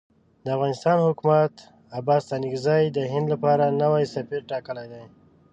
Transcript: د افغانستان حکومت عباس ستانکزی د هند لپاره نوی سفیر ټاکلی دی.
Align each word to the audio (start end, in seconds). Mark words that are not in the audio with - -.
د 0.43 0.45
افغانستان 0.55 0.97
حکومت 1.07 1.53
عباس 1.99 2.21
ستانکزی 2.27 2.83
د 2.91 2.97
هند 3.11 3.27
لپاره 3.33 3.75
نوی 3.81 4.03
سفیر 4.15 4.41
ټاکلی 4.51 4.85
دی. 4.91 5.03